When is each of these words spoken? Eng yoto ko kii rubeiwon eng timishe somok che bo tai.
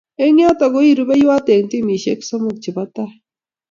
Eng 0.23 0.37
yoto 0.43 0.65
ko 0.71 0.77
kii 0.83 0.97
rubeiwon 0.99 1.43
eng 1.53 1.67
timishe 1.71 2.13
somok 2.27 2.57
che 2.63 2.69
bo 2.75 2.83
tai. 2.95 3.11